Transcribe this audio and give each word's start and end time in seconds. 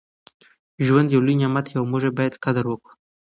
ژوند 0.85 1.07
یو 1.11 1.21
لوی 1.25 1.35
نعمت 1.41 1.65
دی 1.67 1.75
او 1.77 1.85
موږ 1.91 2.03
یې 2.07 2.11
باید 2.17 2.41
قدر 2.43 2.63
وکړو. 2.67 2.93